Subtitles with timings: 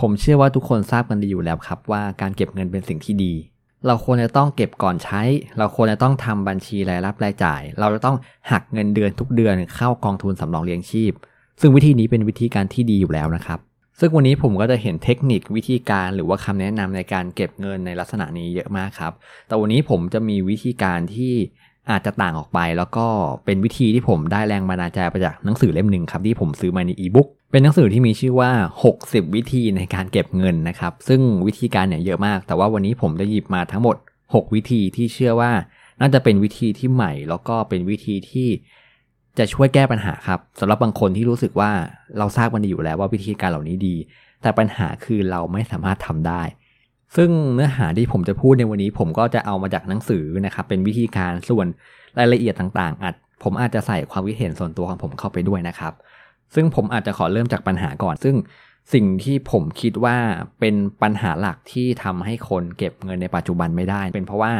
[0.00, 3.32] ผมเชื่อว่าทุกคนทราบกันดีอยู่แล้วครับว่าการเก็บเงินเป็นสิ่งที่ดี
[3.86, 5.22] เราควรจะต้องเก็บก่อนใช้
[5.58, 8.16] เราควรจะต้องทำบัญชีรายรับรายจ่าย เราจะต้อง
[8.50, 11.12] หักเงินเดือนทุกเดือนเข้ากองทุนสำรองเลี้ยงชีพ
[11.60, 13.58] ซึ่งวิธีนี้เป็นวิธีการที่ดีอยู่แล้วนะครับ
[13.98, 19.12] ซึ่งวันนี้ผมก็จะเห็นเทคนิควิธีการหรือว่าคำแนะนำในการเก็บเงินในลักษณะนี้เยอะมากครับ
[19.46, 21.34] แต่วันนี้ผมจะมีวิธีการที่
[21.90, 23.06] อาจจะต่างออกไป แล้วก็
[23.44, 28.50] เป็นวิธีที่ผมได้แรงบันดาลใจมาจากหนังสือเล่มหนึ่งครับที่ผมซื้อมาในอีบุ๊ก เป็นหนังสือที่มีชื่อว่า
[28.92, 35.52] 60 วิธีในการเก็บเงินนะครับ ซึ่งวิธีการเนี่ยเยอะมาก แต่ว่าวันนี้ผมจะหยิบมาทั้งหมด 6 วิธีที่เชื่อว่า
[36.00, 38.48] น่าจะเป็นวิธีที่ใหม่ แล้วก็เป็นวิธีที่
[39.38, 41.70] จะช่วยแก้ปัญหาครับสำหรับบางคนที่รู้สึกว่า
[42.18, 43.96] เราทราบกันดีอยู่แล้วว่าวิธีการเหล่านี้ดี
[44.42, 46.42] แต่ปัญหาคือเราไม่สามารถทำได้
[47.16, 51.66] ซึ่งเนื้อหาที่ผมจะพูดในวันนี้ผมก็จะเอามาจากหนังสือนะครับเป็นวิธีการส่วน
[52.18, 55.92] รายละเอียดต่างๆอาจผมอาจจะใส่ความคิดเห็นส่วนตัวของผมเข้าไปด้วยนะครับ
[56.54, 58.36] ซึ่งผมอาจจะขอเริ่มจากปัญหาก่อน ซึ่ง
[58.92, 60.16] สิ่งที่ผมคิดว่า
[60.60, 64.52] เป็นปัญหาหลักที่ทำให้คนเก็บเงินในปัจจุบันไม่ได้ เป็นเพราะว่า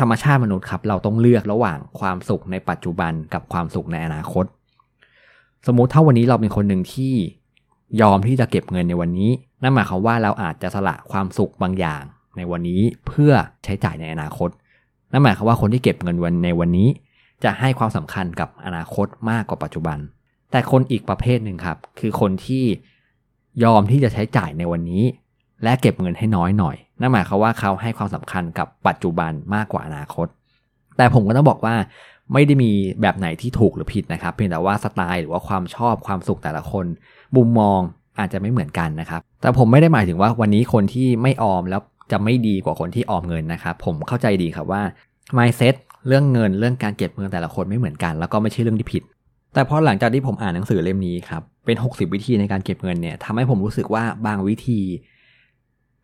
[0.00, 4.44] ธรรมชาติมนุษย์ครับ เราต้องเลือกระหว่างความสุขในปัจจุบันกับความสุขในอนาคต
[5.66, 7.14] สมมุติถ้าวันนี้เราเป็นคนหนึ่งที่
[8.00, 9.30] ยอมที่จะเก็บเงินในวันนี้
[9.62, 12.02] นั่นหมายความว่าเราอาจจะสละความสุขบางอย่าง
[12.36, 13.32] ในวันนี้เพื่อ
[13.64, 14.50] ใช้จ่ายในอนาคต
[15.12, 16.88] นั่นหมายความว่าคนที่เก็บเงินวันในวันนี้
[17.44, 19.98] จะให้ความสำคัญกับอนาคตมากกว่าปัจจุบัน
[20.52, 22.64] แต่คนอีกประเภทหนึ่งครับ คือคนที่
[23.64, 25.02] ยอมที่จะใช้จ่ายในวันนี้
[25.62, 30.26] และเก็บเงินให้น้อยหน่อย นั่นหมายความว่าเขาให้ความสำคัญกับปัจจุบันมากกว่าอนาคต
[30.96, 31.74] แต่ผมก็ต้องบอกว่า
[32.32, 36.86] ไม่ได้มีแบบไหนที่ถูกหรือผิดนะครับ เพียงแต่ว่าสไตล์หรือว่าความชอบความสุขแต่ละคน
[37.36, 37.80] มุมมอง
[38.18, 41.80] อาจจะไม่เหมือนกันนะครับ แต่ผมไม่ได้หมายถึงว่าวันนี้คนที่ไม่ออมแล้ว
[42.12, 44.82] จะไม่ดีกว่าคนที่ออมเงินนะครับ ผมเข้าใจดีครับว่า
[45.36, 45.74] mindset
[46.06, 49.02] เรื่องเงินเรื่องการเก็บเงินแต่ละคนไม่เหมือนกัน แล้วก็ไม่ใช่เรื่องที่ผิด
[49.54, 54.80] แต่พอหลังจากที่ผมอ่านหนังสือเล่มนี้ครับ เป็น 60 วิธีในการเก็บเงินเนี่ยทำให้ผมรู้สึกว่าบางวิธี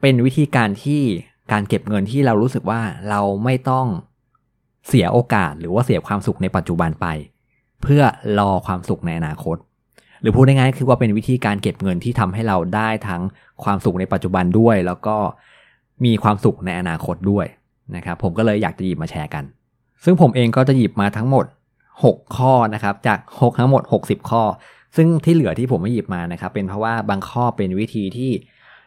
[0.00, 1.02] เป็นวิธีการที่
[1.52, 3.86] การเก็บเงินที่เรารู้สึกว่าเราไม่ต้อง
[4.88, 7.06] เสียโอกาสหรือว่าเสียความสุขในปัจจุบันไป
[7.82, 8.02] เพื่อ
[8.38, 9.56] รอความสุขในอนาคต
[10.20, 13.22] หรือพูดง่ายๆคือว่าเป็นวิธีการเก็บเงินที่ทำให้เราได้ทั้ง
[13.64, 15.16] ความสุขในปัจจุบันด้วย แล้วก็
[16.04, 17.46] มีความสุขในอนาคตด้วย
[17.96, 19.44] นะครับผมก็เลยอยากจะหยิบมาแชร์กัน
[20.04, 21.44] ซึ่งผมเองก็จะหยิบมาทั้งหมด
[22.04, 24.42] 6 ข้อนะครับ จาก 6 ทั้งหมด 60 ข้อ
[24.96, 28.30] ซึ่งที่เหลือที่ผมไม่หยิบมานะครับ เป็นเพราะว่าบางข้อเป็นวิธีที่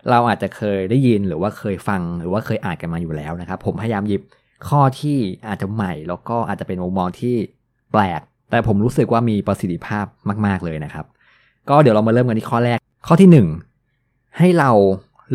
[0.10, 4.22] เราอาจจะเคยได้ยินหรือว่าเคยฟังหรือว่าเคยอ่านกันมาอยู่แล้วนะครับ ผมพยายามหยิบ
[4.70, 5.18] ข้อที่
[5.48, 7.36] อาจจะใหม่ แล้วก็อาจจะเป็นมุมมองที่
[7.92, 10.06] แปลก แต่ผมรู้สึกว่ามีประสิทธิภาพ
[10.46, 11.06] มาก ๆเลยนะครับ
[11.70, 13.46] ก็เดี๋ยวเรามาเริ่มกันที่ข้อแรก ข้อที่
[13.94, 14.72] 1 ให้เรา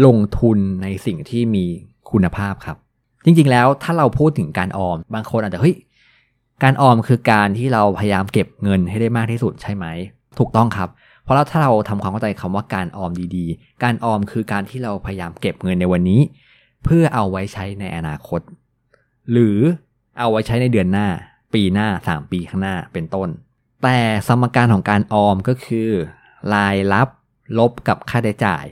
[0.07, 1.65] ลงทุนในสิ่งที่มี
[2.11, 2.77] คุณภาพครับ
[3.25, 5.77] จริงๆแล้วถ้าเราพูดถึงการออม บางคนอาจจะเฮ้ย
[6.63, 9.87] การออมคือการที่เราพยายามเก็บเงินให้ได้มากที่สุดใช่ไหม
[10.39, 10.89] ถูกต้องครับ
[11.23, 16.21] เพราะถ้าเราทำความเข้าใจคำว่าการออมดีๆ การออมคือการที่เราพยายามเก็บเงินในวันนี้
[16.85, 18.41] เพื่อเอาไว้ใช้ในอนาคต
[19.33, 19.59] หรือ
[20.19, 21.09] เอาไว้ใช้ในเดือนหน้า
[21.55, 23.29] ปีหน้า 3 ปีข้างหน้าเป็นต้น
[23.83, 25.89] แต่สมการของการออมก็คือ
[26.55, 27.09] รายรับ
[27.59, 28.65] ลบกับค่าใช้จ่าย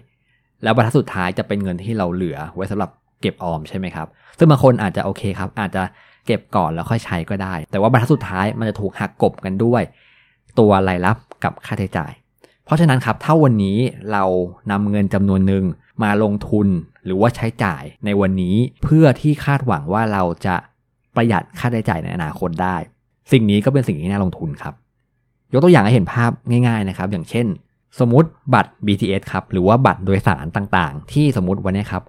[0.62, 2.90] แล้วบรรทัดสุดท้ายจะเป็นเงินที่เราเหลือไว้สำหรับ
[3.20, 4.06] เก็บออมใช่ไหมครับ
[4.38, 5.82] ซึ่งบางคนอาจจะโอเคครับ อาจจะ
[6.26, 9.82] เก็บก่อนแล้วค่อยใช้ก็ได้ แต่ว่าบรรทัดสุดท้ายมันจะถูกหักกบกันด้วย
[10.58, 12.12] ตัวรายรับกับค่าใช้จ่าย
[12.64, 13.78] เพราะฉะนั้นครับถ้าวันนี้
[14.12, 14.24] เรา
[14.70, 15.64] นำเงินจำนวนหนึ่ง
[16.02, 16.66] มาลงทุน
[17.04, 20.56] หรือว่าใช้จ่ายในวันนี้เพื่อที่คาดหวังว่าเราจะ
[21.16, 22.76] ประหยัดค่าใช้จ่ายในอนาคตได้
[23.32, 24.74] สิ่งนี้ก็เป็นสิ่งที่น่าลงทุนครับ
[25.52, 26.30] ยกตัวอย่างให้เห็นภาพ
[26.66, 27.46] ง่าย ๆนะครับ อย่างเช่น
[27.98, 32.02] สมมติบัตร BTS ครับหรือว่าบัตรโดยสารต่างๆ ที่สมมติวันนี้ครับ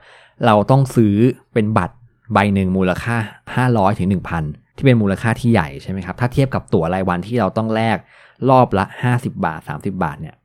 [0.46, 1.16] เราต้องซื้อ
[1.54, 1.96] เป็นบัตร
[2.34, 3.18] ใบหนึ่งมูลค่า
[3.56, 4.10] 500ถึง
[4.44, 7.98] 1,000 ที่เป็นมูลค่าที่ใหญ่ใช่ไหมครับ ถ้าเทียบกับตั๋วรายวันที่เราต้องแลก
[8.50, 10.36] รอบละ 50 บาท 30 บาทเนี่ย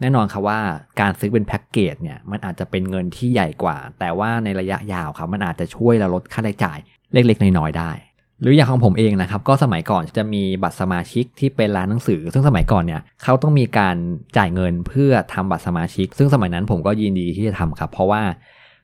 [0.00, 0.60] แน่นอนครับว่า
[1.00, 6.78] การซื้อเป็นแพ็กเกจเนี่ยมันอาจจะเป็นเงินที่ใหญ่กว่า แต่ว่าในระยะยาวครับมันอาจจะช่วยเราลดค่าใช้จ่าย
[7.12, 7.92] เล็กๆ น้อยๆได้
[8.40, 13.96] หรืออย่างของผมเองนะครับก็สมัยก่อนจะมีบัตรสมาชิกที่เป็นร้านหนังสือ ซึ่งสมัยก่อนเนี่ยเขาต้องมีการ
[14.36, 18.22] จ่ายเงินเพื่อทำบัตรสมาชิก ซึ่งสมัยนั้นผมก็ยินดีที่จะทำครับ เพราะว่า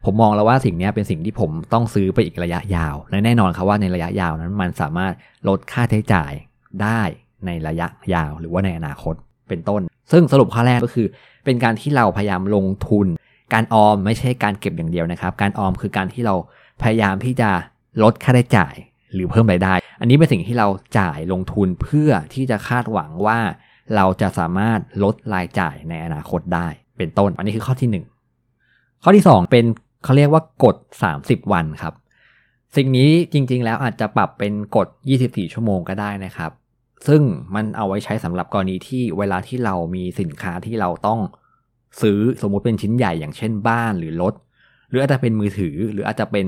[0.04, 5.12] ผมมองแล้วว่าสิ่งนี้เป็นสิ่งที่ผมต้องซื้อไปอีกระยะยาวและแน่นอนครับว่าในระยะยาวนั้นมันสามารถ
[5.48, 6.32] ลดค่าใช้จ่าย
[6.82, 7.00] ได้
[7.46, 9.14] ในระยะยาว หรือว่าในอนาคต
[9.48, 9.80] เป็นต้น
[10.12, 11.06] ซึ่งสรุปข้อแรกก็คือ
[11.44, 13.06] เป็นการที่เราพยายามลงทุน
[13.54, 16.34] การออมไม่ใช่การเก็บอย่างเดียวนะครับ การออมคือการที่เรา
[16.82, 17.50] พยายามที่จะ
[18.02, 18.74] ลดค่าใช้จ่าย
[19.14, 20.68] หรือเพิ่มรายได้ อันนี้เป็นสิ่งที่เรา
[20.98, 23.38] จ่ายลงทุนเพื่อที่จะคาดหวังว่า
[23.96, 26.68] เราจะสามารถลดรายจ่ายในอนาคตได้
[26.98, 28.02] เป็นต้น อันนี้คือข้อที่
[28.42, 29.64] 1 ข้อที่ 2 เป็น
[30.04, 30.76] เขาเรียกว่ากฎ
[31.14, 31.94] 30 วันครับ
[32.76, 34.88] สิ่งนี้จริงๆ แล้วอาจจะปรับเป็นกฎ
[35.20, 36.50] 24 ชั่วโมงก็ได้นะครับ
[37.06, 37.22] ซึ่ง
[37.54, 41.20] มันเอาไว้ใช้สำหรับกรณีที่เวลาที่เรามีสินค้าที่เราต้อง
[42.00, 44.34] ซื้อสมมุติเป็นชิ้นใหญ่อย่างเช่นบ้านหรือรถ
[44.88, 46.46] หรืออาจจะเป็นมือถือหรืออาจจะเป็น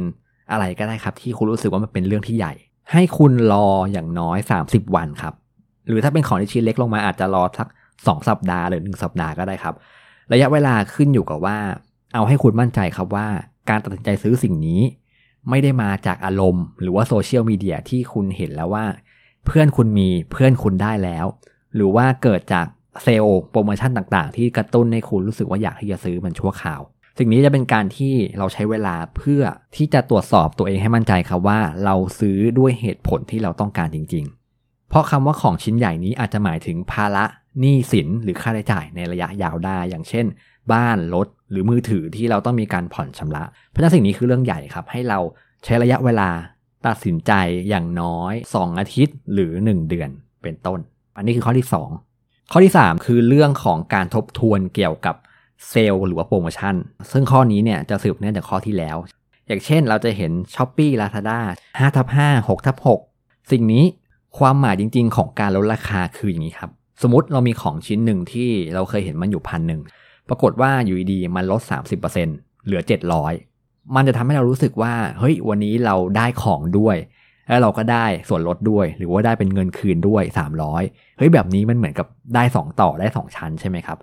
[0.51, 2.55] อะไรก็ได้ครับ ที่คุณรู้สึกว่ามันเป็นเรื่องที่ใหญ่
[2.93, 5.35] ให้คุณรออย่างน้อย 30 วันครับ
[5.89, 9.75] หรือถ้าเป็นของที่ชิ้นเล็กลงมาอาจจะรอสัก 2 สัปดาห์หรือ 1 สัปดาห์ก็ได้ครับ
[10.33, 11.57] ระยะเวลาขึ้นอยู่กับว่า
[12.15, 13.29] เอาให้คุณมั่นใจครับว่า
[13.69, 14.81] การตัดสินใจซื้อสิ่งนี้
[15.49, 18.85] ไม่ได้มาจากอารมณ์ หรือว่าโซเชียลมีเดียที่คุณเห็นแล้วว่า
[19.47, 21.27] เพื่อนคุณมีเพื่อนคุณได้แล้ว
[21.75, 22.67] หรือว่าเกิดจาก
[23.03, 26.81] เซลล์โปรโมชั่นต่างๆ ที่กระตุ้นให้คุณรู้สึกว่าอยากที่จะซื้อมันชั่วคราว
[27.19, 29.43] สิ่งนี้จะเป็นการที่เราใช้เวลาเพื่อ
[29.77, 34.25] ที่จะตรวจสอบตัวเองให้มั่นใจครับว่า เราซื้อด้วยเหตุผลที่เราต้องการจริง
[34.57, 37.25] ๆ เพราะคำว่าของชิ้นใหญ่นี้อาจจะหมายถึงภาระ
[37.61, 40.27] หนี้สินหรือค่าใช้จ่ายในระยะยาวได้ อย่างเช่น
[40.73, 45.19] บ้านรถหรือมือถือที่เราต้องมีการผ่อนชำระ เพราะฉะนั้นสิ่งนี้คือเรื่องใหญ่ครับ ให้เรา
[45.65, 46.29] ใช้ระยะเวลา
[46.87, 47.33] ตัดสินใจ
[47.69, 50.11] อย่างน้อย 2 อาทิตย์หรือ 1 เดือน
[50.43, 50.79] เป็นต้น
[51.17, 51.67] อันนี้คือข้อที่
[52.11, 55.17] 2 ข้อที่ 3 คือเรื่องของการทบทวนเกี่ยวกับ
[55.69, 56.75] เซลล์หรือว่าโปรโมชั่น
[57.13, 58.97] ซึ่งข้อนี้เนี่ยจะสืบเนื่องจากข้อที่แล้ว
[59.47, 61.39] อย่างเช่นเราจะเห็น s h อ p e e Lazada
[61.79, 62.77] 5ทับ5 6ทับ
[63.15, 63.85] 6สิ่งนี้
[64.39, 66.71] ความหมายจริง ๆ ของการลดราคาคืออย่างนี้ครับ
[67.03, 69.81] สมมติเรามีของชิ้นหนึ่งที่เราเคยเห็นมันอยู่พันหนึ่ง
[70.29, 71.63] ปรากฏว่าอยู่ดีๆมันลด
[72.15, 72.83] 30%เหลือ
[73.37, 76.97] 700 มันจะทำให้เรารู้สึกว่า เฮ้ย วันนี้เราได้ของด้วย
[77.49, 80.23] แล้วเราก็ได้ส่วนลดด้วย หรือว่าได้เป็นเงินคืนด้วย
[80.71, 83.99] 300 เฮ้ย แบบนี้มันเหมือนกับได้ 2 ต่อได้ 2 ชั้นใช่ไหมครับ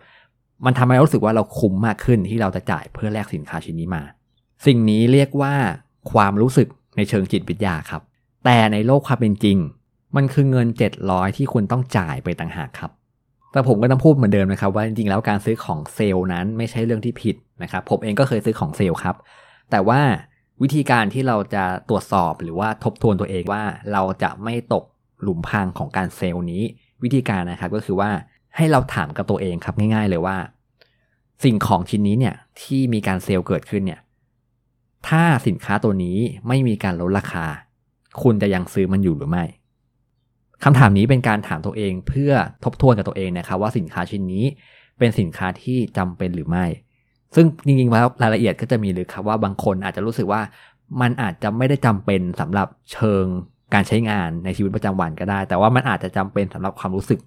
[0.65, 4.03] มันทำให้เรารู้สึกว่าเราคุ้มมากขึ้นที่เราจะจ่ายเพื่อแลกสินค้าชิ้นนี้มา
[4.65, 5.53] สิ่งนี้เรียกว่า
[6.11, 6.67] ความรู้สึก
[6.97, 8.01] ในเชิงจิตวิทยาครับ
[8.45, 9.57] แต่ในโลกความเป็นจริง
[10.15, 10.67] มันคือเงิน
[11.01, 12.91] 700 ที่คุณต้องจ่ายไปต่างหากครับ
[13.51, 19.15] แต่ผมก็ต้องพูดเหมือนเดิมนะครับว่าจริงๆแล้วการซื้อของเซลล์นั้นไม่ใช่เรื่องที่ผิดนะครับผมเองก็เคยซื้อของเซลล์ครับ
[19.71, 20.01] แต่ว่า
[20.61, 23.63] วิธีการที่เราจะตรวจสอบหรือว่าทบทวนตัวเองว่า
[23.93, 24.83] เราจะไม่ตก
[25.21, 26.63] หลุมพรางของการเซลล์นี้
[27.03, 28.09] วิธีการนะครับก็คือว่า
[28.55, 30.37] ให้เราถามกับตัวเองครับง่าย ๆ เลยว่า
[31.43, 33.99] สิ่งของชิ้นนี้เนี่ยที่มีการเซลล์เกิดขึ้นเนี่ย
[35.07, 36.17] ถ้าสินค้าตัวนี้
[36.47, 37.45] ไม่มีการลดราคา
[38.21, 39.45] คุณจะยังซื้อมันอยู่หรือไม่
[40.63, 42.31] คำถามนี้เป็นการถามตัวเองเพื่อ
[42.63, 44.45] ทบทวนกับตัวเองนะครับว่าสินค้าชิ้นนี้
[44.99, 46.65] เป็นสินค้าที่จำเป็นหรือไม่
[47.35, 50.41] ซึ่งจริงๆแล้วรายละเอียดก็จะมีหรือครับว่าบางคนอาจจะรู้สึกว่า
[51.01, 53.25] มันอาจจะไม่ได้จำเป็นสำหรับเชิง
[53.73, 57.19] การใช้งานในชีวิตประจำวันก็ได้ แต่ว่ามันอาจจะจำเป็นสำหรับความรู้สึก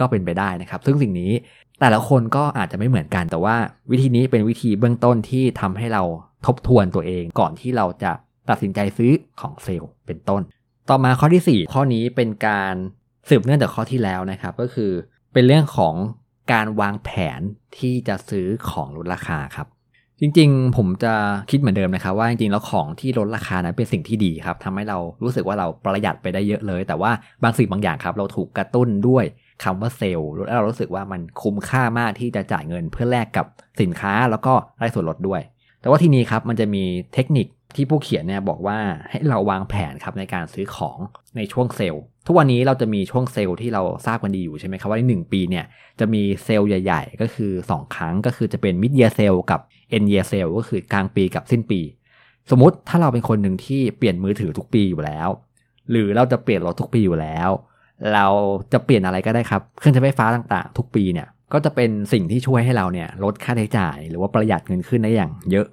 [0.00, 1.32] ก็เป็นไปได้นะครับ ซึ่งสิ่งนี้
[1.80, 3.56] แต่ละคนก็อาจจะไม่เหมือนกัน แต่ว่า
[3.90, 6.02] วิธีนี้เป็นวิธีเบื้องต้นที่ทำให้เรา
[6.46, 8.12] ทบทวนตัวเองก่อนที่เราจะ
[8.48, 10.42] ตัดสินใจซื้อของเซลล์เป็นต้น
[10.90, 12.74] ต่อมาข้อที่ 4 ข้อนี้เป็นการ
[13.28, 14.92] สืบเนื่องจากข้อที่แล้วนะครับ ก็คือ
[15.32, 15.94] เป็นเรื่องของ
[16.52, 17.40] การวางแผน
[17.78, 19.66] ที่จะซื้อของลดราคาครับ
[20.20, 21.14] จริงๆ ผมจะ
[21.50, 27.10] คิดเหมือนเดิมนะครับ ว่าจริงๆแล้วของที่ลดราคานั้นเป็นสิ่งที่ดีครับทำให้เรารู้สึกว่าเราประหยัดไปได้เยอะเลย แต่ว่า
[27.42, 29.24] บางสิ่งบางอย่างครับ เราถูกกระตุ้นด้วย
[29.64, 33.46] คำว่าเซลล์แล้วเรารู้สึกว่ามันคุ้มค่ามากที่จะจ่ายเงินเพื่อแลกกับ
[33.80, 35.40] สินค้าแล้วก็ได้ส่วนลดด้วย
[35.80, 36.84] แต่ว่าทีนี้ครับมันจะมี
[37.14, 38.78] เทคนิค ที่ผู้เขียนเนี่ยบอกว่า
[39.10, 40.98] ให้เราวางแผนครับในการซื้อของ
[41.36, 45.64] ในช่วงเซลล์ ทุกวันนี้เราจะมีช่วงเซลล์ที่เราทราบกันดีอยู่ใช่ไหมครับว่าในหนึ่งปีเนี่ย
[46.00, 49.60] จะมีเซลล์ใหญ่ๆ ก็คือ 2 ครั้งก็คือจะเป็น mid year sale กับ
[49.90, 51.80] end year sale ก็คือกลางปีกับสิ้นปี
[52.50, 55.28] สมมติถ้าเราเป็นคนหนึ่งที่เปลี่ยนมือถือทุกปีอยู่แล้ว
[55.90, 57.48] หรือเราจะเปลี่ยนรถทุกปีอยู่แล้ว
[58.14, 58.26] เรา
[58.72, 65.66] จะเปลี่ยนอะไรก็ได้ครับเครื่องใช้ไฟฟ้าต่างๆ ทุกปีเนี่ยก็จะเป็นสิ่งที่ช่วยให้เราเนี่ยลดค่าใช้จ่าย หรือว่าประหยัดเงินขึ้นได้อย่างเยอะ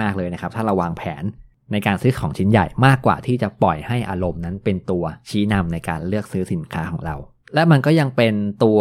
[0.00, 1.24] มากๆเลยนะครับ ถ้าเราวางแผน
[1.72, 7.16] ในการซื้อของชิ้นใหญ่มากกว่าที่จะปล่อยให้อารมณ์นั้นเป็นตัวชี้นำในการเลือกซื้อสินค้าของเรา
[7.54, 8.80] และมันก็ยังเป็นตัว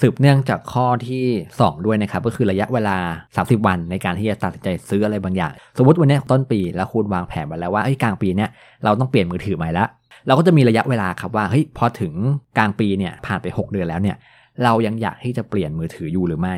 [0.00, 1.24] สืบเนื่องจากข้อที่
[1.56, 2.96] 2 ด้วยนะครับ ก็คือระยะเวลา
[3.36, 8.50] 30 วันในการที่จะตัดสินใจซื้ออะไรบางอย่าง สมมติวันนี้ต้นปีแล้วคุณวางแผนไว้แล้วว่าเอ้กลางปีเนี้ย
[8.84, 9.86] เราต้องเปลี่ยนมือถือใหม่ละ
[10.26, 12.12] เราก็จะมีระยะเวลาครับว่าเฮ้ยพอถึง
[12.58, 14.16] กลางปีเนี่ยผ่านไป 6 เดือนแล้วเนี่ย
[14.64, 16.56] เรายังอยากที่จะเปลี่ยนมือถืออยู่หรือไม่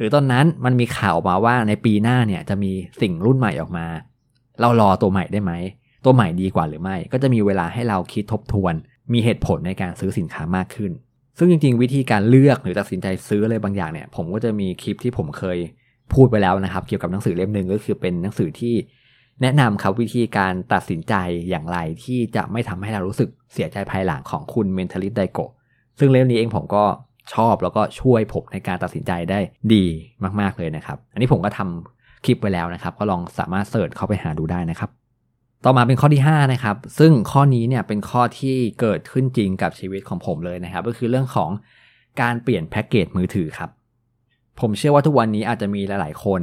[0.00, 3.86] หรือตอนนั้นมันมีข่าวออกมาว่าในปีหน้าเนี่ยจะมีสิ่งรุ่นใหม่ออกมา
[4.60, 5.52] เรารอตัวใหม่ได้ไหม
[6.04, 8.74] ตัวใหม่ดีกว่าหรือไม่ ก็จะมีเวลาให้เราคิดทบทวน
[9.12, 10.92] มีเหตุผลในการซื้อสินค้ามากขึ้น
[11.38, 15.58] ซึ่งจริง ๆ วิธีการเลือกหรือตัดสินใจซื้ออะไรบางอย่างเนี่ย ผมก็จะมีคลิปที่ผมเคย
[16.14, 18.74] พูดไปแล้วนะครับ เกี่ยวกับหนังสือเล่มหนึ่งก็คือเป็นหนังสือที่
[19.42, 21.14] แนะนำครับวิธีการตัดสินใจ
[21.48, 25.44] อย่างไรที่จะไม่ทำให้เรารู้สึกเสียใจภายหลังของคุณ Mentalist d a i g o
[25.98, 26.84] ซึ่งเล่มนี้เองผมก็
[27.34, 29.38] ชอบแล้วก็ช่วยผมในการตัดสินใจได้
[29.74, 29.84] ดี
[30.40, 34.90] มากๆเลยนะครับ อันนี้ผมก็ทำคลิปไว้แล้วนะครับ ก็ลองสามารถเสิร์ชเข้าไปหาดูได้นะครับ
[35.64, 41.50] ต่อมาเป็นข้อที่5นะครับ ซึ่งข้อนี้เนี่ยเป็นข้อที่เกิดขึ้นจริงกับชีวิตของผมเลยนะครับ ก็คือเรื่องของ
[42.20, 43.70] การเปลี่ยนแพ็กเกจมือถือครับ
[44.60, 46.42] ผมเชื่อว่าทุกวันนี้อาจจะมีหลาย ๆ คน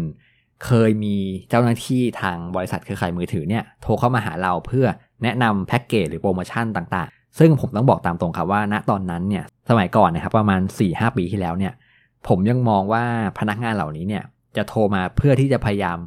[0.65, 1.17] เคยมี
[1.49, 4.85] เจ้าหน้าที่ทางบริษัทเครือข่ายมือถือเนี่ยโทรเข้ามาหาเราเพื่อ
[5.23, 11.73] แนะนำแพ็กเกจหรือโปรโมชั่นต่างๆ ซึ่งผมต้องบอกตามตรงครับว่า ณตอนนั้นเนี่ย สมัยก่อนนะครับประมาณ4-5ปีที่แล้วเนี่ย
[12.27, 13.03] ผมยังมองว่า
[13.39, 14.23] พนักงานเหล่านี้เนี่ย
[14.57, 15.97] จะโทรมาเพื่อที่จะพยายาม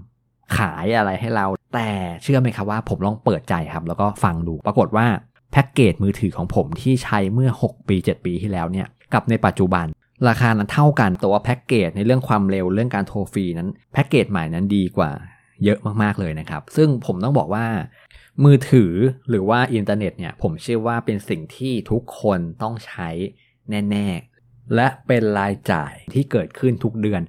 [0.56, 1.90] ขายอะไรให้เรา แต่
[2.22, 5.06] เชื่อไหมครับว่าผมลองเปิดใจครับ แล้วก็ฟังดูปรากฏว่า
[5.52, 9.86] แพ็กเกจมือถือของผมที่ใช้เมื่อ 6 ปี 7 ปีที่แล้วเนี่ยกับในปัจจุบัน
[10.28, 15.10] ราคานั้นเท่ากันแต่ว่าแพ็กเกจในเรื่องความเร็วเรื่องการโทรฟรีนั้นแพ็กเกจใหม่นั้นดีกว่า
[15.64, 17.66] เยอะมากๆเลยนะครับ ซึ่งผมต้องบอกว่า
[18.44, 18.92] มือถือ
[19.28, 23.08] หรือว่าอินเทอร์เน็ตเนี่ยผมเชื่อว่าเป็นสิ่งที่ทุกคนต้องใช้
[23.90, 27.22] แน่ๆ และเป็นรายจ่ายที่เกิดขึ้นทุกเดือน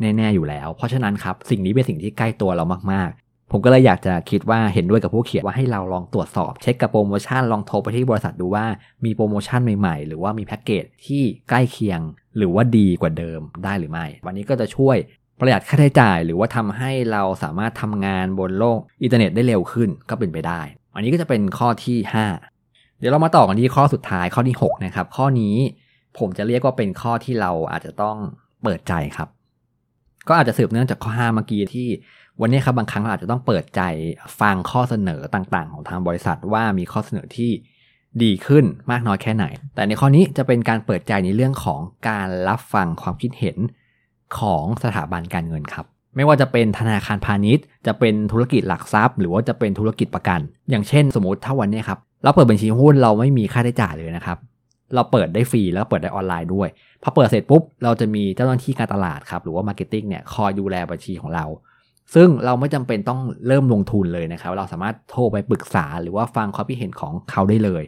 [0.00, 8.66] แน่ๆอยู่แล้ว เพราะฉะนั้นครับสิ่งนี้เป็นสิ่งที่ใกล้ตัวเรามากๆ ผมก็เลยอยากจะคิดว่าเห็นด้วยกับผู้เขียนว่าให้เราลองตรวจสอบ เช็คกับโปรโมชั่นลองโทรไปที่บริษัทดูว่า
[9.04, 12.00] มีโปรโมชั่นใหม่ๆ หรือว่ามีแพ็กเกจที่ใกล้เคียง
[12.36, 14.96] หรือว่าดีกว่าเดิมได้หรือไม่ วันนี้ก็จะช่วย
[15.40, 20.60] ประหยัดค่าใช้จ่ายหรือว่าทำให้เราสามารถทำงานบนโลกอินเทอร์เน็ตได้เร็วขึ้นก็เป็นไปได้
[20.94, 21.98] อันนี้ก็จะเป็นข้อที่
[22.48, 25.56] 5 เดี๋ยวเรามาต่อกันที่ข้อสุดท้ายข้อที่6นะครับข้อนี้
[26.18, 28.16] ผมจะเรียกว่าเป็นข้อที่เราอาจจะต้อง
[28.62, 29.28] เปิดใจครับ
[30.28, 31.88] ก็อาจจะสืบเนื่องจากข้อ5เมื่อกี้ที่
[32.40, 33.82] วันนี้ครับบางครั้งเราอาจจะต้องเปิดใจ
[34.40, 37.50] ฟังข้อเสนอต่างๆ ของทางบริษัทว่ามีข้อเสนอที่
[38.22, 39.44] ดีขึ้นมากน้อยแค่ไหน
[39.74, 43.56] แต่ในข้อนี้จะเป็นการเปิดใจในเรื่องของการรับฟังความคิดเห็น
[44.38, 54.38] ของสถาบันการเงินครับ ไม่ว่าจะเป็นธนาคารพาณิชย์ จะเป็นธุรกิจหลักทรัพย์ หรือว่าจะเป็นธุรกิจประกัน อย่างเช่น สมมติถ้าวันนี้ครับเราเปิดบัญชีหุ้นเราไม่มีค่าใช้จ่ายเลยนะครับ
[54.94, 56.68] เราเปิดได้ฟรีแล้วเปิดได้ออนไลน์ด้วย
[57.02, 61.46] พอเปิดเสร็จปุ๊บเราจะมีเจ้าหน้าที่การตลาดครับหรือว่า marketing เนี่ยคอยดูแลบัญชีของเรา
[62.14, 67.84] ซึ่งเราไม่จำเป็นต้องเริ่มลงทุนเลยนะครับ เราสามารถโทรไปปรึกษาหรือว่าฟังความคิดเห็นของเขาได้เลย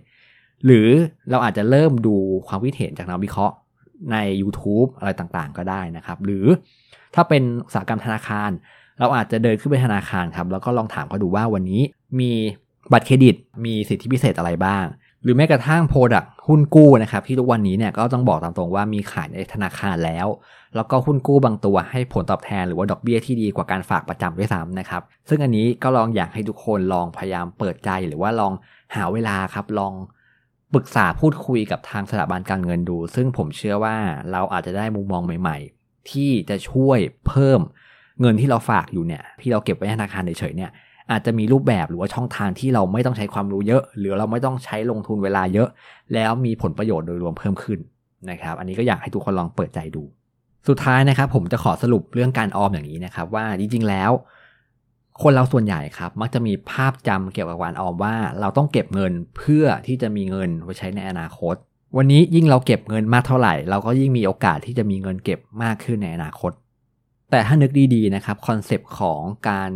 [0.65, 0.89] หรือ
[1.31, 2.17] เราอาจจะเริ่มดู
[2.49, 3.55] ความคิดเห็นจากนักวิเคราะห์
[4.13, 6.47] ใน YouTube อะไรต่างๆ ก็ได้นะครับ หรือ
[7.15, 8.51] ถ้าเป็นอุตสาหกรรมธนาคาร
[9.01, 11.83] เราอาจจะเดินขึ้นไปธนาคารครับแล้วก็ลองถามเขาดูว่าวันนี้
[12.21, 12.33] มี
[12.93, 14.85] บัตรเครดิต มีสิทธิพิเศษอะไรบ้าง
[15.23, 20.27] หรือแม้กระทั่งโปรดักหุ้นกู้นะครับที่ทุกวันนี้เนี่ยก็ต้องบอกตามตรงว่ามีขายในธนาคารแล้ว
[20.77, 28.53] แล้วก็หุ้นกู้บางตัวให้ผลตอบแทนหรือว่าดอกเบี้ยที่ดีกว่าการฝากประจำด้วยซ้ำนะครับ ซึ่งอันนี้ก็ลองอยากให้ทุกคนลองพยายามเปิดใจหรือว่าลอง
[28.95, 29.93] หาเวลาครับลอง
[30.75, 33.97] ปรึกษาพูดคุยกับทางสถาบันการเงินดู ซึ่งผมเชื่อว่า
[34.33, 37.61] เราอาจจะได้มุมมองใหม่ ๆ ที่จะช่วยเพิ่ม
[38.21, 40.71] เงินที่เราฝากอยู่เนี่ยที่เราเก็บไว้ธนาคารเฉยๆเนี่ย
[41.11, 45.69] อาจจะมีรูปแบบหรือว่าช่องทางที่เราไม่ต้องใช้ความรู้เยอะ หรือเราไม่ต้องใช้ลงทุนเวลาเยอะ
[46.15, 47.79] แล้วมีผลประโยชน์โดยรวมเพิ่มขึ้น
[48.31, 50.03] นะครับ อันนี้ก็อยากให้ทุกคนลองเปิดใจดู
[50.69, 54.11] สุดท้ายนะครับ ผมจะขอสรุปเรื่องการออมอย่างนี้นะครับ ว่าจริงๆแล้ว
[55.23, 61.55] คนเราส่วนใหญ่ครับ มักจะมีภาพจำเกี่ยวกับการออมว่า เราต้องเก็บเงินเพื่อที่จะมีเงินไว้ใช้ในอนาคต
[61.97, 66.53] วันนี้ยิ่งเราเก็บเงินมากเท่าไหร่ เราก็ยิ่งมีโอกาสที่จะมีเงินเก็บมากขึ้นในอนาคต
[67.31, 69.71] แต่ถ้านึกดีๆนะครับ concept ของการ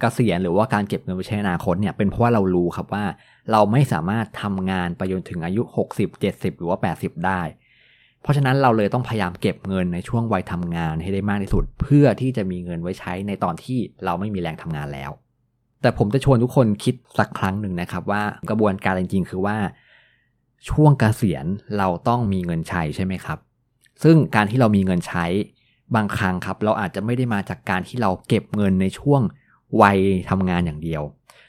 [0.00, 3.04] เกษียณหรือว่าการเก็บเงินไว้ใช้อนาคตเนี่ยเป็นเพราะว่าเรารู้ครับว่า
[3.52, 5.62] เราไม่สามารถทำงานไปจนถึงอายุ
[5.94, 7.42] 60 70 หรือว่า 80 ได้
[8.22, 15.10] เพราะฉะนั้นเราเลยต้องพยายามเก็บเงินในช่วงวัยทำงานให้ได้มากที่สุด เพื่อที่จะมีเงินไว้ใช้ในตอนที่เราไม่มีแรงทำงานแล้ว
[15.82, 19.56] แต่ผมจะชวนทุกคนคิดสักครั้งหนึ่งนะครับว่ากระบวนการจริง ๆ คือว่า
[20.70, 21.46] ช่วงกเกษียณ
[21.78, 23.38] เราต้องมีเงินใช้ใช่ไหมครับ
[24.02, 25.24] ซึ่งการที่เรามีเงินใช้
[25.94, 29.20] บางครั้งครับ เราอาจจะไม่ได้มาจากการที่เราเก็บเงินในช่วง
[29.82, 29.98] วัย
[30.30, 31.02] ทำงานอย่างเดียว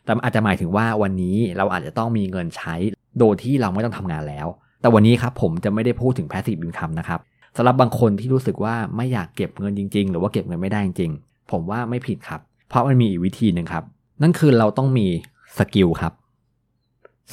[0.03, 2.75] แต่อาจจะหมายถึงว่าวันนี้เราอาจจะต้องมีเงินใช้
[3.20, 4.48] โดยที่เราไม่ต้องทำงานแล้ว
[4.82, 7.20] แต่วันนี้ครับผมจะไม่ได้พูดถึง passive income นะครับ
[7.58, 13.84] สำหรับบางคนที่รู้สึกว่าไม่อยากเก็บเงินจริง ๆ หรือว่าเก็บเงินไม่ได้จริงๆ ผมว่าไม่ผิดครับ เพราะมันมีอีกวิธีหนึ่งครับ
[14.22, 15.08] นั่นคือเราต้องมี
[15.57, 16.13] skill ครับ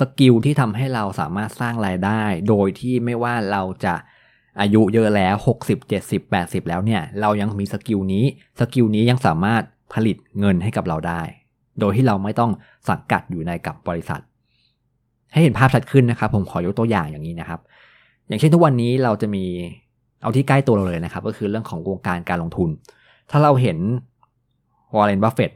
[0.01, 3.95] skill ที่ทำให้เราสามารถสร้างรายได้ โดยที่ไม่ว่าเราจะ
[4.61, 8.25] อายุเยอะแล้ว 60 70 80 แล้วเนี่ย เรายังมี skill นี้
[8.61, 9.63] skill นี้ยังสามารถ
[9.95, 11.23] ผลิตเงินให้กับเราได้
[11.81, 12.51] โดยที่เราไม่ต้อง
[12.89, 14.21] สังกัดอยู่ในกับบริษัท
[15.33, 17.61] ให้เห็นภาพชัดขึ้นนะครับ ผมขอยกตัวอย่างอย่างนี้นะครับ
[18.29, 19.45] อย่างเช่นทุกวันนี้เราจะมี
[20.23, 22.71] เอาที่ใกล้ตัวเราเลยนะครับ ก็คือเรื่องของวงการการลงทุน
[23.31, 23.79] ถ้าเราเห็น
[24.95, 25.51] Warren Buffett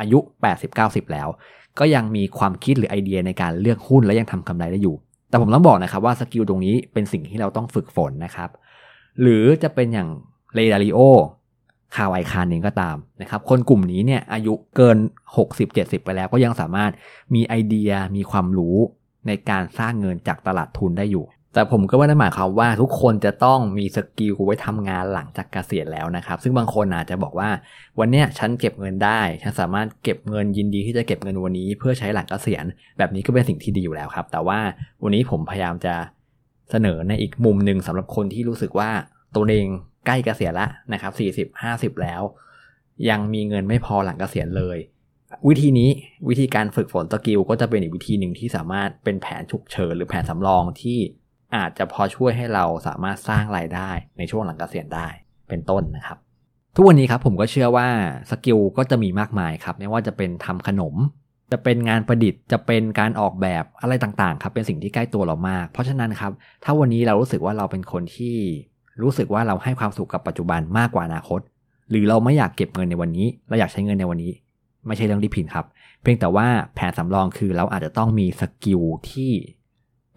[0.00, 0.18] อายุ
[0.66, 1.28] 80-90 แล้ว
[1.78, 4.94] ก็ยังมีความคิดหรือไอเดียในการเลือกหุ้นและยังทำกำไรได้อยู่
[5.28, 8.50] แต่ผมต้องบอกนะครับว่า skill ตรงนี้เป็นสิ่งที่เราต้องฝึกฝนนะครับ
[9.20, 10.08] หรือจะเป็นอย่าง
[10.54, 14.96] Ray Dalio Carl Icahn เองก็ตามนะครับ คนกลุ่มนี้เนี่ยอายุเกิน
[15.50, 16.90] 60-70 ไปแล้วก็ยังสามารถ
[17.34, 18.76] มีไอเดียมีความรู้
[19.26, 27.48] ในการสร้างเงินจากตลาดทุนได้อยู่ แต่ผมก็ไม่ได้หมายความว่าทุกคนจะต้องมีสกิลไว้ทำงานหลังจากเกษียณแล้วนะครับ ซึ่งบางคนอาจจะบอกว่า
[27.98, 32.64] วันนี้ฉันเก็บเงินได้ ฉันสามารถเก็บเงินยินดีที่จะเก็บเงินวันนี้ เพื่อใช้หลังเกษียณ
[32.98, 34.58] แบบนี้ก็เป็นสิ่งที่ดีอยู่แล้วครับ แต่ว่า
[35.02, 35.94] วันนี้ผมพยายามจะ
[36.70, 38.90] เสนอในอีกมุมหนึ่งสำหรับคนที่รู้สึกว่า
[39.36, 39.66] ตัวเอง
[40.06, 42.22] ใกล้เกษียณแล้วนะครับสี่สิบห้าสิบแล้ว
[43.08, 44.78] ยังมีเงินไม่พอหลังเกษียณเลย
[45.48, 45.90] วิธีนี้
[46.28, 50.98] วิธีการฝึกฝน skill ก็จะเป็นอีกวิธีหนึ่งที่สามารถเป็นแผนฉุกเฉินหรือแผนสำรองที่
[51.56, 55.08] อาจจะพอช่วยให้เราสามารถสร้างรายได้ในช่วงหลังเกษียณได้
[55.48, 56.18] เป็นต้นนะครับ
[56.76, 57.88] ทุกวันนี้ครับผมก็เชื่อว่า
[58.30, 60.94] skill ก็จะมีมากมายครับ ไม่ว่าจะเป็นทำขนม
[61.52, 66.32] จะเป็นงานประดิษฐ์จะเป็นการออกแบบอะไรต่างๆ ครับเป็นสิ่งที่ใกล้ตัวเรามาก เพราะฉะนั้นครับ
[66.64, 68.36] ถ้าวันนี้เรารู้สึกว่าเราเป็นคนที่
[69.02, 71.40] รู้สึกว่าเราให้ความสุขกับปัจจุบันมากกว่าอนาคต
[71.90, 74.32] หรือเราไม่อยากเก็บเงินในวันนี้ เราอยากใช้เงินในวันนี้
[74.86, 75.66] ไม่ใช่เรื่องที่ผิดครับ
[76.02, 78.80] เพียงแต่ว่าแผนสำรองคือเราอาจจะต้องมี skill
[79.10, 79.32] ที่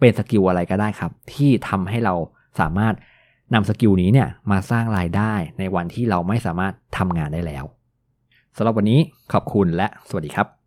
[0.00, 2.14] เป็น skill อะไรก็ได้ครับ ที่ทำให้เรา
[2.60, 2.94] สามารถ
[3.54, 7.64] นำ skill นี้เนี่ยมาสร้างรายได้ในวันที่เราไม่สามารถทำงานได้แล้ว
[8.56, 9.00] สำหรับวันนี้
[9.32, 10.65] ขอบคุณและสวัสดีครับ